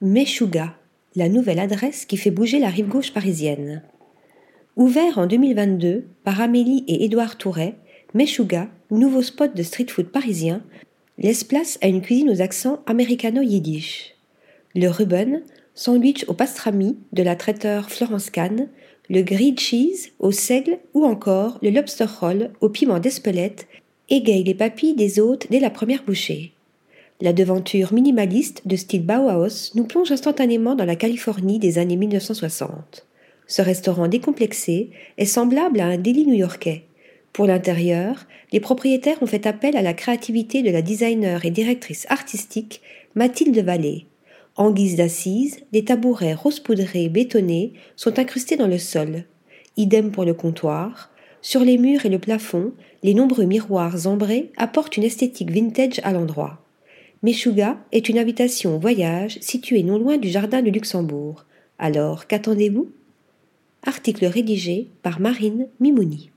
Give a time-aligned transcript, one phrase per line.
[0.00, 0.76] Meshuga,
[1.16, 3.82] la nouvelle adresse qui fait bouger la rive gauche parisienne.
[4.76, 7.74] Ouvert en 2022 par Amélie et Édouard Touret,
[8.14, 10.62] Meshuga, nouveau spot de street food parisien,
[11.18, 14.14] laisse place à une cuisine aux accents américano-yiddish.
[14.76, 15.42] Le Ruben,
[15.74, 18.68] sandwich au pastrami de la traiteur Florence Kahn,
[19.10, 23.66] le grilled cheese au seigle ou encore le lobster roll au piment d'Espelette
[24.08, 26.52] égaye les papilles des hôtes dès la première bouchée.
[27.20, 33.06] La devanture minimaliste de style Bauhaus nous plonge instantanément dans la Californie des années 1960.
[33.48, 36.84] Ce restaurant décomplexé est semblable à un délit new-yorkais.
[37.32, 42.06] Pour l'intérieur, les propriétaires ont fait appel à la créativité de la designer et directrice
[42.08, 42.82] artistique
[43.16, 44.06] Mathilde Vallée.
[44.54, 49.24] En guise d'assises, des tabourets rose poudrés bétonnés sont incrustés dans le sol.
[49.76, 51.10] Idem pour le comptoir.
[51.42, 56.12] Sur les murs et le plafond, les nombreux miroirs ambrés apportent une esthétique vintage à
[56.12, 56.60] l'endroit.
[57.22, 61.44] Meshuga est une invitation au voyage située non loin du jardin de Luxembourg.
[61.78, 62.90] Alors, qu'attendez-vous?
[63.82, 66.30] Article rédigé par Marine Mimouni.